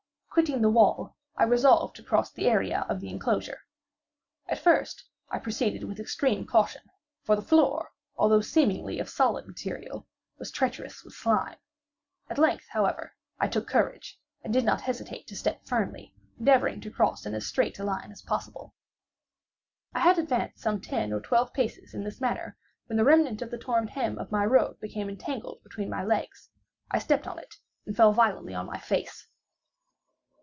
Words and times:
Quitting 0.33 0.61
the 0.61 0.69
wall, 0.69 1.17
I 1.35 1.43
resolved 1.43 1.93
to 1.97 2.03
cross 2.03 2.31
the 2.31 2.47
area 2.47 2.85
of 2.87 3.01
the 3.01 3.09
enclosure. 3.09 3.65
At 4.47 4.59
first 4.59 5.03
I 5.29 5.39
proceeded 5.39 5.83
with 5.83 5.99
extreme 5.99 6.47
caution, 6.47 6.83
for 7.21 7.35
the 7.35 7.41
floor, 7.41 7.91
although 8.15 8.39
seemingly 8.39 8.97
of 8.99 9.09
solid 9.09 9.45
material, 9.45 10.07
was 10.39 10.49
treacherous 10.49 11.03
with 11.03 11.15
slime. 11.15 11.57
At 12.29 12.37
length, 12.37 12.65
however, 12.69 13.13
I 13.41 13.49
took 13.49 13.67
courage, 13.67 14.17
and 14.41 14.53
did 14.53 14.63
not 14.63 14.79
hesitate 14.79 15.27
to 15.27 15.35
step 15.35 15.65
firmly; 15.65 16.13
endeavoring 16.39 16.79
to 16.79 16.89
cross 16.91 17.25
in 17.25 17.35
as 17.35 17.51
direct 17.51 17.77
a 17.79 17.83
line 17.83 18.09
as 18.09 18.21
possible. 18.21 18.73
I 19.93 19.99
had 19.99 20.17
advanced 20.17 20.61
some 20.63 20.79
ten 20.79 21.11
or 21.11 21.19
twelve 21.19 21.51
paces 21.53 21.93
in 21.93 22.05
this 22.05 22.21
manner, 22.21 22.55
when 22.85 22.95
the 22.95 23.03
remnant 23.03 23.41
of 23.41 23.51
the 23.51 23.57
torn 23.59 23.87
hem 23.89 24.17
of 24.17 24.31
my 24.31 24.45
robe 24.45 24.79
became 24.79 25.09
entangled 25.09 25.61
between 25.61 25.89
my 25.89 26.05
legs. 26.05 26.49
I 26.89 26.99
stepped 26.99 27.27
on 27.27 27.37
it, 27.37 27.55
and 27.85 27.97
fell 27.97 28.13
violently 28.13 28.53
on 28.53 28.65
my 28.65 28.79
face. 28.79 29.27